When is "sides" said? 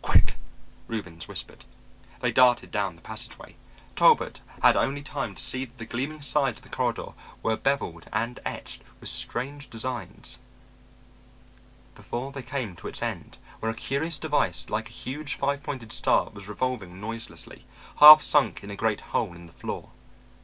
6.22-6.60